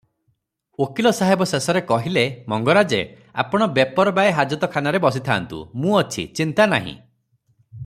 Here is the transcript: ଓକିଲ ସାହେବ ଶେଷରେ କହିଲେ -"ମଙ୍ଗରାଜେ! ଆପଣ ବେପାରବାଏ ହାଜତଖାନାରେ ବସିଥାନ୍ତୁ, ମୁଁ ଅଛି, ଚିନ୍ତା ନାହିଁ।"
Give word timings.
ଓକିଲ 0.85 1.09
ସାହେବ 1.17 1.45
ଶେଷରେ 1.51 1.83
କହିଲେ 1.91 2.23
-"ମଙ୍ଗରାଜେ! 2.53 3.01
ଆପଣ 3.45 3.69
ବେପାରବାଏ 3.77 4.33
ହାଜତଖାନାରେ 4.39 5.03
ବସିଥାନ୍ତୁ, 5.05 5.63
ମୁଁ 5.85 5.95
ଅଛି, 6.01 6.27
ଚିନ୍ତା 6.41 6.71
ନାହିଁ।" 6.75 6.99